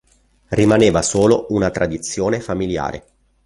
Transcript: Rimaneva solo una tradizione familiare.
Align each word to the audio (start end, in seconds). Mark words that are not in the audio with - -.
Rimaneva 0.47 1.03
solo 1.03 1.45
una 1.49 1.69
tradizione 1.69 2.39
familiare. 2.39 3.05